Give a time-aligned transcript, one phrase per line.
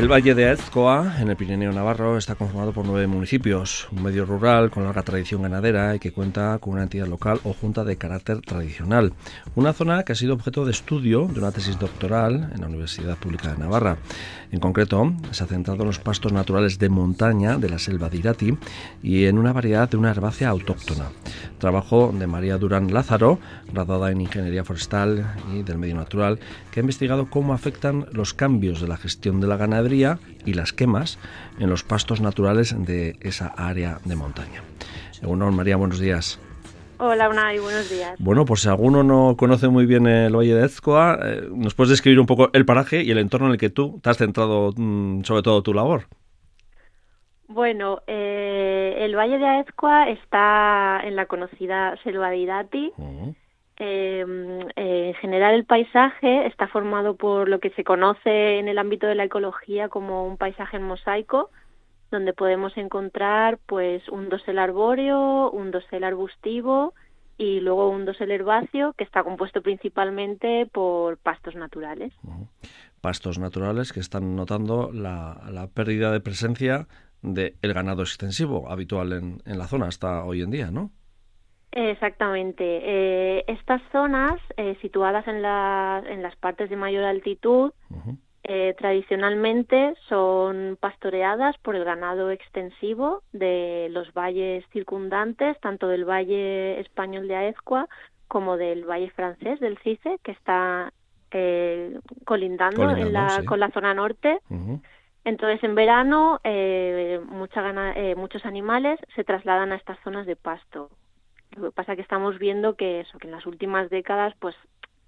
[0.00, 4.24] El Valle de Aezcoa, en el Pirineo Navarro, está conformado por nueve municipios, un medio
[4.24, 7.98] rural con larga tradición ganadera y que cuenta con una entidad local o junta de
[7.98, 9.12] carácter tradicional.
[9.56, 13.18] Una zona que ha sido objeto de estudio de una tesis doctoral en la Universidad
[13.18, 13.98] Pública de Navarra.
[14.50, 18.16] En concreto, se ha centrado en los pastos naturales de montaña de la selva de
[18.16, 18.56] Irati
[19.02, 21.10] y en una variedad de una herbácea autóctona.
[21.58, 23.38] Trabajo de María Durán Lázaro,
[23.70, 26.38] graduada en Ingeniería Forestal y del Medio Natural,
[26.70, 30.72] que ha investigado cómo afectan los cambios de la gestión de la ganadería y las
[30.72, 31.18] quemas
[31.58, 34.62] en los pastos naturales de esa área de montaña.
[35.22, 36.40] Bueno, María, buenos días.
[36.98, 38.14] Hola, Unai, buenos días.
[38.18, 41.90] Bueno, pues si alguno no conoce muy bien el Valle de Ezcoa, eh, ¿nos puedes
[41.90, 44.72] describir un poco el paraje y el entorno en el que tú te has centrado
[44.76, 46.04] mm, sobre todo tu labor?
[47.48, 53.34] Bueno, eh, el Valle de Ezcoa está en la conocida Selva de Irati, Em,
[53.82, 54.24] eh,
[54.76, 59.14] en general el paisaje está formado por lo que se conoce en el ámbito de
[59.14, 61.50] la ecología como un paisaje en mosaico,
[62.10, 66.92] donde podemos encontrar pues un dosel arbóreo, un dosel arbustivo
[67.38, 72.12] y luego un dosel herbáceo que está compuesto principalmente por pastos naturales.
[73.00, 76.86] Pastos naturales que están notando la, pérdida de presencia
[77.22, 80.90] del ganado extensivo habitual en, en la zona hasta hoy en día, ¿no?
[81.72, 82.64] Exactamente.
[82.64, 87.72] Eh, estas zonas, eh, situadas en, en las partes de mayor altitud,
[88.42, 96.80] eh, tradicionalmente son pastoreadas por el ganado extensivo de los valles circundantes, tanto del valle
[96.80, 97.88] español de Aezcua
[98.26, 100.92] como del valle francés del Cice, que está
[102.24, 104.40] colindando, en la, con la zona norte.
[105.22, 106.40] Entonces, en verano,
[107.28, 107.62] mucha
[108.16, 110.90] muchos animales se trasladan a estas zonas de pasto.
[111.56, 114.54] Lo que pasa es que estamos viendo que eso, que en las últimas décadas, pues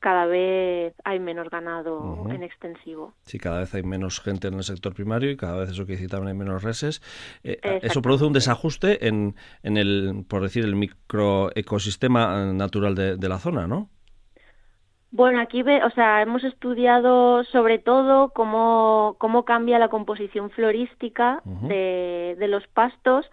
[0.03, 3.15] cada vez hay menos ganado en extensivo.
[3.23, 5.97] Sí, cada vez hay menos gente en el sector primario y cada vez eso que
[6.09, 7.01] también hay menos reses.
[7.45, 13.39] Eh, eso produce un desajuste en, en el, por decir, el microecosistema natural de, la
[13.39, 13.91] zona, ¿no?
[15.13, 21.43] Bueno, aquí ve, o sea, hemos estudiado sobre todo cómo, cómo cambia la composición florística
[21.45, 23.31] de, de los pastos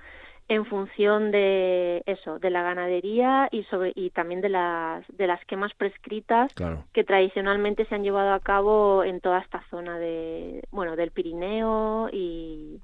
[0.49, 5.43] en función de eso, de la ganadería y sobre y también de las de las
[5.45, 6.51] quemas prescritas
[6.91, 12.09] que tradicionalmente se han llevado a cabo en toda esta zona de bueno del Pirineo
[12.11, 12.81] y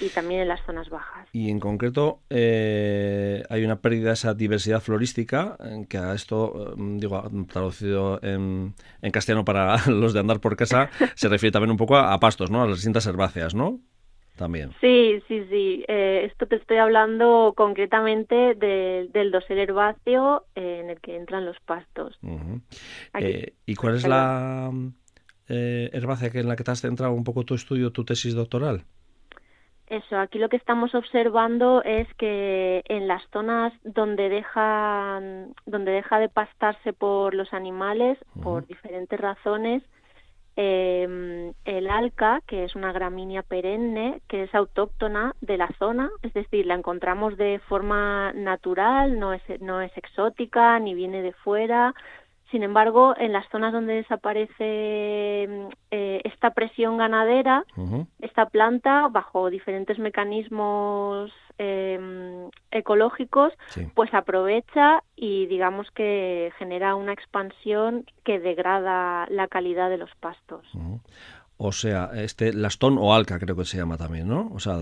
[0.00, 1.28] y también en las zonas bajas.
[1.32, 5.56] Y en concreto eh, hay una pérdida de esa diversidad florística,
[5.88, 10.90] que a esto, mm, digo, traducido en, en, castellano para los de andar por casa,
[11.16, 12.62] se refiere también un poco a, a pastos, ¿no?
[12.62, 13.80] A las distintas herbáceas, ¿no?
[14.36, 14.70] También.
[14.80, 15.84] Sí, sí, sí.
[15.88, 22.18] Eh, esto te estoy hablando concretamente del dosel herbáceo en el que entran los pastos.
[23.18, 24.70] Eh, ¿Y cuál es la
[25.48, 28.84] eh, herbácea en la que te has centrado un poco tu estudio, tu tesis doctoral?
[29.86, 35.20] Eso, aquí lo que estamos observando es que en las zonas donde deja,
[35.66, 39.82] donde deja de pastarse por los animales, por diferentes razones,
[40.56, 46.32] eh, el alca, que es una gramínea perenne, que es autóctona de la zona, es
[46.34, 51.94] decir, la encontramos de forma natural, no es, no es exótica, ni viene de fuera.
[52.52, 54.54] Sin embargo, en las zonas donde desaparece
[55.90, 57.64] eh, esta presión ganadera,
[58.20, 63.54] esta planta, bajo diferentes mecanismos eh, ecológicos,
[63.94, 70.66] pues aprovecha y digamos que genera una expansión que degrada la calidad de los pastos.
[71.56, 74.50] O sea, este lastón o alca creo que se llama también, ¿no?
[74.52, 74.74] O sea,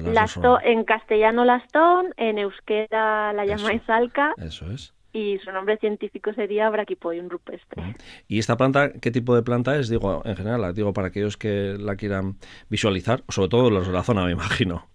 [0.64, 4.34] en castellano lastón, en euskera la llamáis alca.
[4.38, 7.96] Eso es y su nombre científico sería Brachypodium rupestre.
[8.28, 9.88] ¿Y esta planta, qué tipo de planta es?
[9.88, 12.36] Digo, en general, digo para aquellos que la quieran
[12.68, 14.86] visualizar, sobre todo los de la zona, me imagino.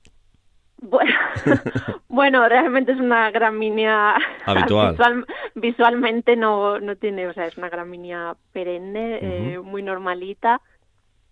[2.08, 4.96] Bueno, realmente es una gramínea habitual.
[5.56, 10.62] visualmente no, no tiene, o sea, es una gramínea perenne, eh, muy normalita.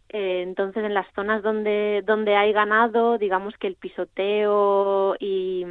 [0.09, 5.65] Eh, entonces, en las zonas donde, donde hay ganado, digamos que el pisoteo y,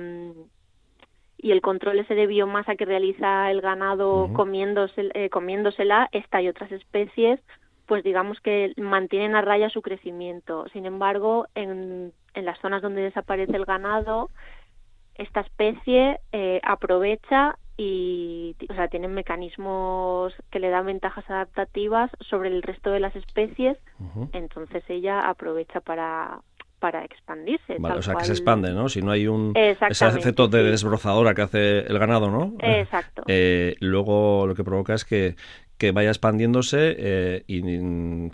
[1.42, 6.48] y el control ese de biomasa que realiza el ganado comiéndose, eh, comiéndosela, esta y
[6.48, 7.40] otras especies,
[7.86, 10.64] pues digamos que mantienen a raya su crecimiento.
[10.72, 14.30] Sin embargo, en en las zonas donde desaparece el ganado,
[15.14, 22.48] esta especie eh, aprovecha y o sea, tienen mecanismos que le dan ventajas adaptativas sobre
[22.50, 23.78] el resto de las especies,
[24.32, 26.40] entonces ella aprovecha para
[26.82, 27.76] para expandirse.
[27.80, 28.88] o sea, que se expande, ¿no?
[28.88, 32.54] Si no hay un ese efecto de desbrozadora que hace el ganado, ¿no?
[32.58, 33.22] Exacto.
[33.28, 35.36] Eh, luego lo que provoca es que,
[35.78, 37.62] que vaya expandiéndose eh, y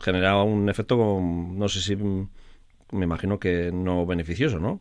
[0.01, 4.81] genera un efecto, no sé si, me imagino que no beneficioso, ¿no?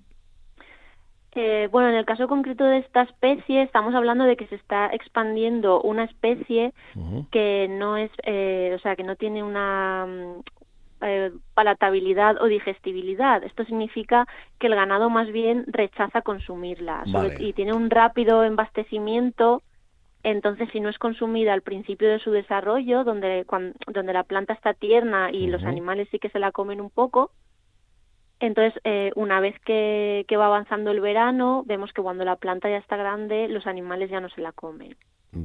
[1.40, 4.88] Eh, bueno, en el caso concreto de esta especie, estamos hablando de que se está
[4.88, 6.74] expandiendo una especie
[7.32, 10.08] que no es, eh, o sea, que no tiene una
[11.02, 13.44] eh, palatabilidad o digestibilidad.
[13.44, 14.26] Esto significa
[14.60, 17.04] que el ganado más bien rechaza consumirla
[17.40, 19.62] y tiene un rápido embastecimiento.
[20.24, 23.46] Entonces, si no es consumida al principio de su desarrollo, donde,
[23.88, 27.32] donde la planta está tierna y los animales sí que se la comen un poco,
[28.40, 32.78] entonces, eh, una vez que, va avanzando el verano, vemos que cuando la planta ya
[32.78, 34.96] está grande, los animales ya no se la comen.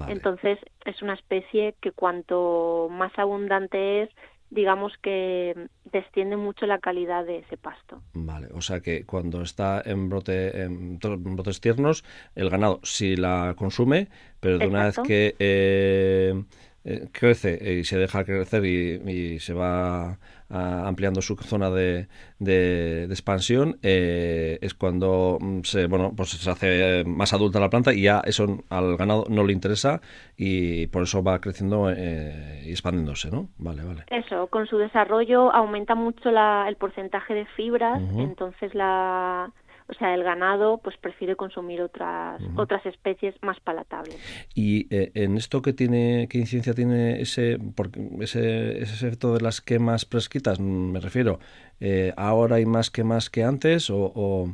[0.09, 4.11] Entonces, es una especie que cuanto más abundante es,
[4.53, 8.03] digamos que desciende mucho la calidad de ese pasto.
[8.13, 12.05] Vale, o sea que cuando está en brote en brotes tiernos,
[12.35, 14.09] el ganado sí la consume,
[14.41, 16.45] pero de una vez que eh,
[16.85, 20.19] eh, crece y se deja crecer y, se va
[20.51, 22.09] ampliando su zona de,
[22.39, 27.95] de, expansión, eh, es cuando mm, se, bueno, pues se hace más adulta la planta
[27.95, 30.03] y ya eso al ganado no le interesa
[30.37, 33.49] y por eso va creciendo eh, y expandiéndose, ¿no?
[33.57, 34.05] Vale, vale.
[34.11, 39.51] Eso, con su desarrollo aumenta mucho la, el porcentaje de fibras, entonces la
[39.89, 44.17] o sea, el ganado pues prefiere consumir otras otras especies más palatables.
[44.55, 49.41] Y eh, en esto que tiene qué incidencia tiene ese porque ese, ese efecto de
[49.41, 51.39] las quemas prescritas, me refiero,
[51.81, 54.49] eh, ahora hay más quemas que antes o,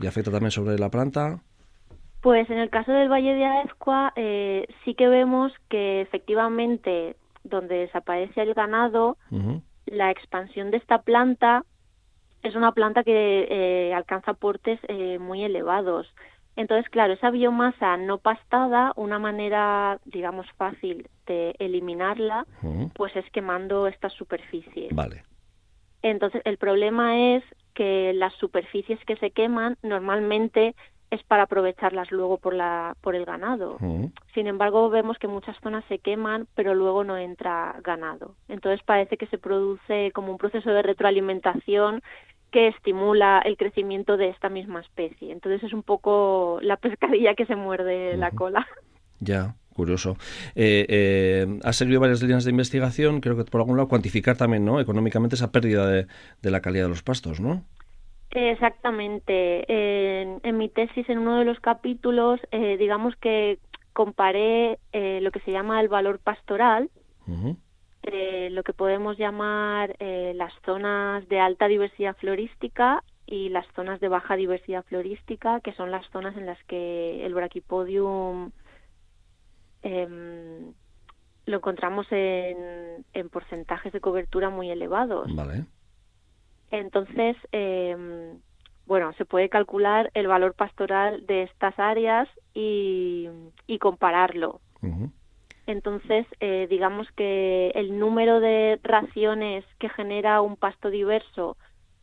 [0.00, 1.40] y afecta también sobre la planta.
[2.22, 7.76] Pues en el caso del Valle de Aezcua eh, sí que vemos que efectivamente donde
[7.76, 9.16] desaparece el ganado,
[9.86, 11.64] la expansión de esta planta
[12.42, 16.12] es una planta que eh, alcanza portes eh, muy elevados.
[16.56, 22.44] Entonces, claro, esa biomasa no pastada, una manera, digamos, fácil de eliminarla,
[22.94, 24.94] pues es quemando estas superficies.
[24.94, 25.22] Vale.
[26.02, 27.44] Entonces, el problema es
[27.74, 30.74] que las superficies que se queman normalmente
[31.10, 33.78] es para aprovecharlas luego por la por el ganado.
[34.32, 38.36] Sin embargo, vemos que muchas zonas se queman, pero luego no entra ganado.
[38.48, 42.02] Entonces parece que se produce como un proceso de retroalimentación
[42.50, 45.32] que estimula el crecimiento de esta misma especie.
[45.32, 48.66] Entonces es un poco la pescadilla que se muerde la cola.
[49.20, 50.16] Ya, curioso.
[50.54, 54.64] Eh, eh, has seguido varias líneas de investigación, creo que por algún lado cuantificar también,
[54.64, 54.80] ¿no?
[54.80, 56.06] Económicamente esa pérdida de,
[56.42, 57.64] la calidad de los pastos, ¿no?
[58.30, 59.64] Exactamente.
[59.68, 63.58] En, mi tesis, en uno de los capítulos, eh, digamos que
[63.92, 66.90] comparé lo que se llama el valor pastoral,
[68.02, 74.00] eh, lo que podemos llamar eh, las zonas de alta diversidad florística y las zonas
[74.00, 78.50] de baja diversidad florística, que son las zonas en las que el braquipodium
[79.82, 80.72] em,
[81.46, 85.34] lo encontramos en, en, porcentajes de cobertura muy elevados.
[85.34, 85.66] Vale.
[86.70, 88.40] Entonces, em,
[88.86, 93.28] bueno, se puede calcular el valor pastoral de estas áreas y,
[93.66, 94.60] y compararlo.
[95.70, 101.56] Entonces, eh, digamos que el número de raciones que genera un pasto diverso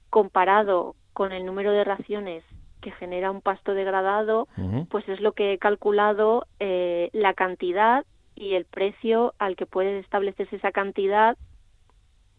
[0.10, 2.46] comparado con el número de raciones
[2.82, 4.48] que genera un pasto degradado,
[4.90, 8.06] pues es lo que he calculado eh, la cantidad
[8.36, 11.36] y el precio al que puede establecerse esa cantidad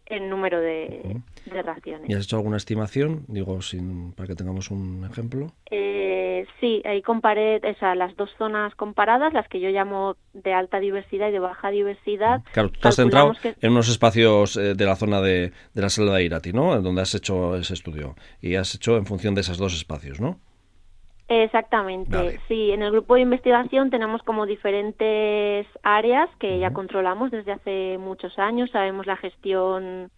[0.09, 1.21] en número de,
[1.63, 2.09] raciones.
[2.09, 3.25] ¿Y has hecho alguna estimación?
[3.27, 5.51] Digo, sin, para que tengamos un ejemplo.
[5.69, 10.79] Eh, sí, ahí comparé o las dos zonas comparadas, las que yo llamo de alta
[10.79, 12.41] diversidad y de baja diversidad.
[12.53, 16.17] Claro, tú has centrado en unos espacios eh, de la zona de, de la selva
[16.17, 16.81] de Irati, ¿no?
[16.81, 18.15] Donde has hecho ese estudio.
[18.41, 20.39] Y has hecho en función de esos dos espacios, ¿no?
[21.29, 22.71] Exactamente, sí.
[22.71, 28.39] En el grupo de investigación tenemos como diferentes áreas que ya controlamos desde hace muchos
[28.39, 28.71] años.
[28.71, 30.09] Sabemos la gestión,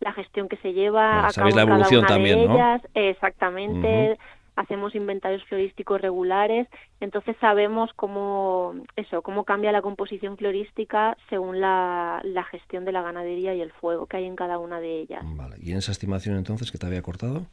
[0.00, 2.82] la gestión que se lleva a cabo la evolución cada una también, de ellas.
[2.94, 4.18] Exactamente.
[4.56, 6.68] Hacemos inventarios florísticos regulares,
[7.00, 13.02] entonces sabemos cómo eso, cómo cambia la composición florística según la, la gestión de la
[13.02, 15.24] ganadería y el fuego que hay en cada una de ellas.
[15.24, 15.56] Vale.
[15.58, 17.46] ¿Y en esa estimación entonces que te había cortado?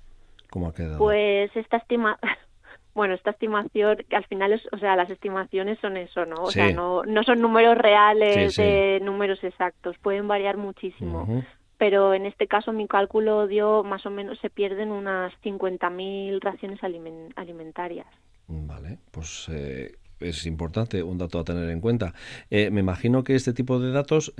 [0.51, 0.99] ¿Cómo ha quedado?
[0.99, 2.19] Pues esta estima
[2.93, 6.43] bueno, esta estimación, que al final, es, o sea, las estimaciones son eso, ¿no?
[6.43, 11.43] O sea, no, no son números reales de números exactos, pueden variar muchísimo.
[11.77, 16.79] Pero en este caso mi cálculo dio más o menos, se pierden unas 50.000 raciones
[16.83, 18.07] alimentarias.
[18.47, 22.13] Vale, pues eh, es importante, un dato a tener en cuenta.
[22.49, 24.33] Eh, me imagino que este tipo de datos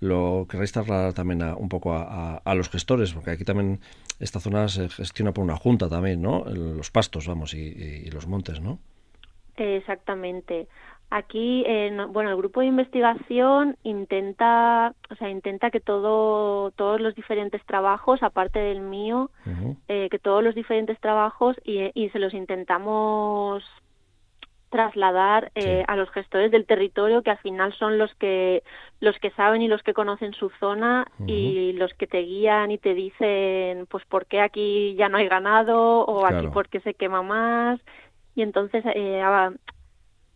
[0.00, 3.80] lo querréis trasladar también a, un poco a, los gestores, porque aquí también
[4.20, 6.44] esta zona se gestiona por una junta también, ¿no?
[6.44, 8.78] Los pastos, vamos, y, los montes, ¿no?
[9.56, 10.68] Exactamente.
[11.08, 11.64] Aquí,
[12.10, 18.24] bueno, el grupo de investigación intenta, o sea, intenta que todo, todos los diferentes trabajos,
[18.24, 19.30] aparte del mío,
[19.86, 23.62] eh, que todos los diferentes trabajos y, y se los intentamos
[24.76, 28.62] trasladar eh, a los gestores del territorio que al final son los que
[29.00, 32.76] los que saben y los que conocen su zona y los que te guían y
[32.76, 36.92] te dicen pues por qué aquí ya no hay ganado o aquí por qué se
[36.92, 37.80] quema más.
[38.34, 39.22] Y entonces eh,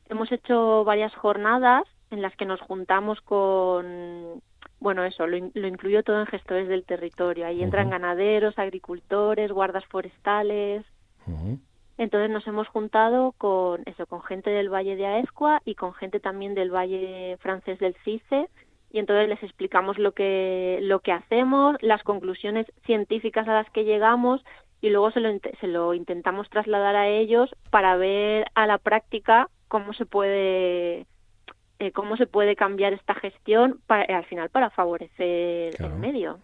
[0.08, 4.40] hemos hecho varias jornadas en las que nos juntamos con
[4.78, 7.44] bueno eso lo, lo incluyo todo en gestores del territorio.
[7.44, 10.86] Ahí entran ganaderos agricultores guardas forestales
[12.00, 16.18] entonces nos hemos juntado con eso, con gente del Valle de Aezcua y con gente
[16.18, 18.48] también del Valle francés del Cice
[18.90, 23.84] y entonces les explicamos lo que lo que hacemos, las conclusiones científicas a las que
[23.84, 24.42] llegamos
[24.80, 25.28] y luego se lo,
[25.60, 31.06] se lo intentamos trasladar a ellos para ver a la práctica cómo se puede
[31.80, 36.38] eh, cómo se puede cambiar esta gestión para, al final para favorecer el medio.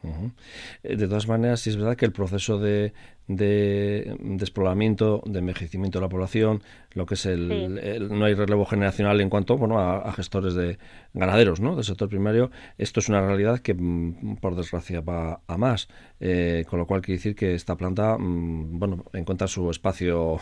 [0.82, 2.94] Eh, de todas maneras, sí es verdad que el proceso de,
[3.28, 9.21] de despoblamiento, de envejecimiento de la población, lo que es el, no hay relevo generacional
[9.21, 10.78] en cuanto bueno a, gestores de
[11.12, 11.75] ganaderos, ¿no?
[11.75, 12.50] Del sector primario.
[12.78, 15.88] Esto es una realidad que mm, por desgracia va a más,
[16.21, 20.38] eh, con lo cual quiere decir que esta planta mm, bueno encuentra su espacio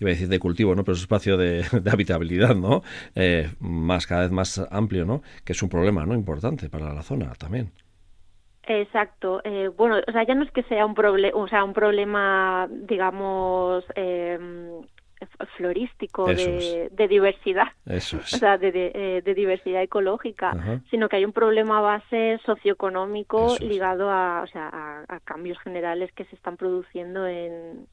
[0.00, 0.84] iba a decir de cultivo, ¿no?
[0.84, 2.82] Pero su espacio de, habitabilidad, ¿no?
[3.14, 5.22] Eh, más cada vez más amplio, ¿no?
[5.44, 6.14] Que es un problema, ¿no?
[6.14, 7.70] Importante para la zona también.
[8.68, 9.40] Exacto.
[9.44, 12.68] Eh, bueno, o sea, ya no es que sea un problema, o sea, un problema,
[12.70, 14.38] digamos, eh,
[15.56, 20.52] florístico de, diversidad, Eso o sea, de, de, eh, diversidad ecológica,
[20.90, 26.24] sino que hay un problema base socioeconómico ligado a, o sea, a, cambios generales que
[26.26, 27.86] se están produciendo en,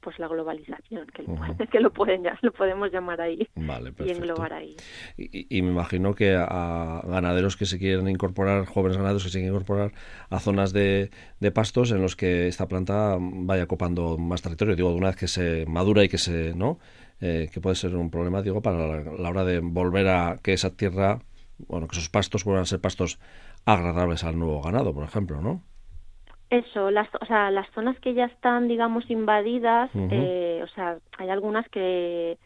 [0.00, 1.24] pues la globalización, que,
[1.68, 4.76] que lo pueden ya, lo podemos llamar ahí y englobar ahí.
[5.16, 9.54] Y, me imagino que a ganaderos que se quieren incorporar, jóvenes ganaderos que se quieren
[9.54, 9.92] incorporar
[10.30, 14.90] a zonas de, de pastos en los que esta planta vaya copando más territorio, digo,
[14.90, 16.78] de una vez que se madura y que se, ¿no?
[17.20, 20.54] Eh, que puede ser un problema, digo, para la, la hora de volver a que
[20.54, 21.20] esa tierra,
[21.68, 23.18] bueno, que esos pastos vuelvan a ser pastos
[23.66, 25.62] agradables al nuevo ganado, por ejemplo, ¿no?
[26.50, 31.30] Eso, las, o sea, las zonas que ya están, digamos, invadidas, eh, o sea, hay
[31.30, 32.38] algunas que,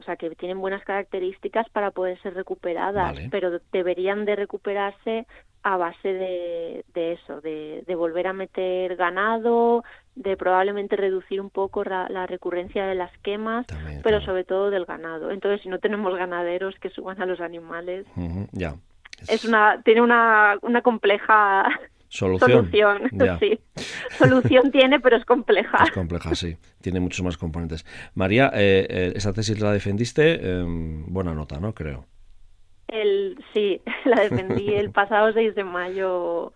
[0.00, 5.26] o sea, que tienen buenas características para poder ser recuperadas, pero deberían de recuperarse
[5.62, 11.50] a base de, de eso, de, de, volver a meter ganado, de probablemente reducir un
[11.50, 13.66] poco la, recurrencia de las quemas,
[14.02, 15.30] pero sobre todo del ganado.
[15.30, 18.06] Entonces, si no tenemos ganaderos que suban a los animales,
[18.52, 18.76] ya.
[19.28, 21.66] Es una, tiene una, una compleja
[22.08, 22.70] Solución.
[22.70, 23.10] Solución,
[23.40, 23.58] sí.
[24.18, 25.84] Solución tiene, pero es compleja.
[25.84, 26.56] Es compleja, sí.
[26.80, 27.84] Tiene muchos más componentes.
[28.14, 31.74] María, eh, eh, esa tesis la defendiste, em, buena nota, ¿no?
[31.74, 32.06] Creo.
[32.88, 36.52] El, sí, la defendí el pasado 6 de mayo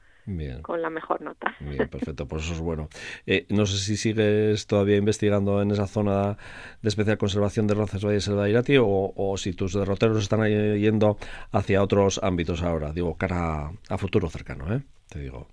[0.62, 1.54] con la mejor nota.
[1.60, 2.88] Bien, perfecto, pues eso es bueno.
[3.26, 6.37] Eh, no sé si sigues todavía investigando en esa zona
[6.82, 11.16] de especial conservación de Roncesvalles y el Irati o, o si tus derroteros están yendo
[11.52, 14.82] hacia otros ámbitos ahora, digo, cara a futuro cercano, ¿eh?
[15.08, 15.49] Te digo.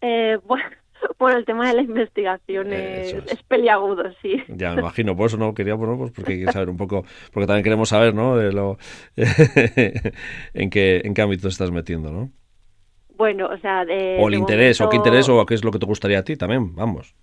[0.00, 0.38] Eh,
[1.18, 4.42] bueno, el tema de la investigación es, peliagudo, sí.
[4.48, 7.04] Ya me imagino, por eso no quería, bueno, pues porque hay que saber un poco,
[7.32, 8.36] porque también queremos saber, ¿no?
[8.36, 8.78] De lo,
[9.16, 12.30] en qué en qué ámbito estás metiendo, ¿no?
[13.16, 15.78] Bueno, o sea, de, o el interés, o qué interés, o qué es lo que
[15.78, 17.14] te gustaría a ti también, vamos,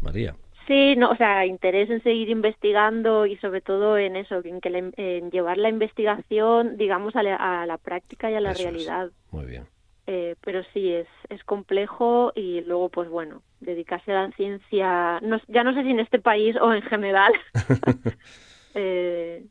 [0.00, 0.34] María.
[0.66, 4.92] Sí, no, o sea, interés en seguir investigando y sobre todo en eso, en, que
[4.96, 9.10] en llevar la investigación, digamos, a la, práctica y a la realidad.
[9.32, 9.66] Muy bien.
[10.06, 15.40] Eh, pero sí, es, es complejo y luego, pues bueno, dedicarse a la ciencia, no,
[15.48, 17.32] ya no sé si en este país o en general,
[18.74, 19.44] eh,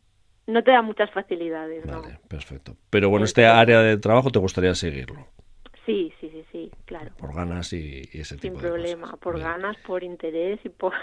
[0.47, 1.85] no te da muchas facilidades.
[1.85, 2.75] Vale, perfecto.
[2.89, 5.27] Pero bueno, este área de trabajo te gustaría seguirlo.
[5.85, 7.11] Sí, sí, sí, sí, claro.
[7.17, 10.93] Por ganas y, ese tipo de problema, por ganas, por interés y por...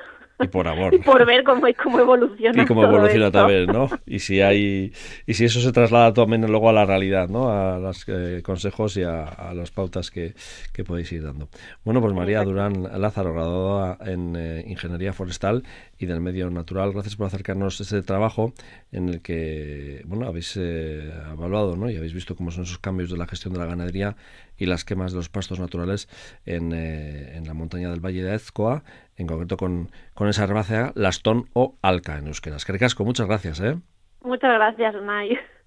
[0.41, 0.95] Y por amor.
[0.95, 3.89] y por ver cómo, cómo evoluciona Y cómo evoluciona también, ¿no?
[4.07, 4.93] Y si hay
[5.27, 7.51] y si eso se traslada también luego a la realidad, ¿no?
[7.51, 10.35] A los eh, consejos y a, las pautas que,
[10.73, 11.49] que, podéis ir dando.
[11.85, 15.65] Bueno, pues María Durán Lázaro, graduada en eh, Ingeniería Forestal
[15.99, 18.53] y del Medio Natural, gracias por acercarnos a este trabajo
[18.93, 21.91] en el que, bueno, habéis eh, evaluado, ¿no?
[21.91, 24.17] Y habéis visto cómo son esos cambios de la gestión de la ganadería
[24.59, 26.09] y las quemas de los pastos naturales
[26.45, 28.83] en, eh, en la montaña del Valle de Ezcoa,
[29.17, 32.57] en concreto con, con esa herbácea Lastón o Alca en euskera.
[33.05, 33.61] Muchas gracias.
[33.61, 33.79] ¿eh?
[34.23, 35.39] Muchas gracias, Unai.